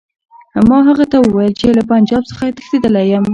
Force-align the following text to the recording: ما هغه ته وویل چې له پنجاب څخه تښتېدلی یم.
ما 0.69 0.77
هغه 0.89 1.05
ته 1.11 1.17
وویل 1.19 1.53
چې 1.59 1.67
له 1.77 1.83
پنجاب 1.91 2.23
څخه 2.31 2.43
تښتېدلی 2.57 3.05
یم. 3.11 3.25